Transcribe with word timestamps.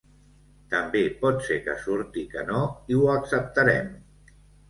També 0.69 1.01
pot 1.19 1.43
ser 1.49 1.57
que 1.67 1.75
surti 1.83 2.23
que 2.33 2.45
no, 2.49 2.63
i 2.95 2.99
ho 3.01 3.05
acceptarem. 3.19 3.93